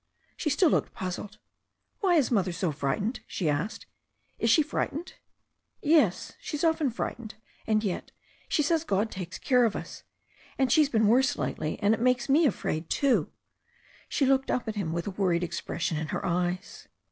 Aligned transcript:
She 0.35 0.49
still 0.49 0.71
looked 0.71 0.95
puzzled. 0.95 1.37
Why 1.99 2.15
is 2.15 2.31
Mother 2.31 2.51
so 2.51 2.71
frightened?" 2.71 3.19
she 3.27 3.47
asked. 3.47 3.85
'Is 4.39 4.49
she 4.49 4.63
frightened?" 4.63 5.13
Yes, 5.79 6.33
she's 6.39 6.63
often 6.63 6.89
frightened, 6.89 7.35
and 7.67 7.83
yet 7.83 8.11
she 8.49 8.63
says 8.63 8.83
God 8.83 9.11
takes 9.11 9.37
care 9.37 9.63
of 9.63 9.75
us. 9.75 10.01
And 10.57 10.71
she's 10.71 10.89
been 10.89 11.05
worse 11.05 11.37
lately, 11.37 11.77
and 11.83 11.93
it 11.93 11.99
makes 11.99 12.29
me 12.29 12.47
afraid 12.47 12.89
too." 12.89 13.29
She 14.09 14.25
looked 14.25 14.49
up 14.49 14.67
at 14.67 14.73
him 14.73 14.91
with 14.91 15.05
a 15.05 15.11
worried 15.11 15.43
expres* 15.43 15.83
sion 15.83 15.99
in 15.99 16.07
her 16.07 16.25
eyes. 16.25 16.87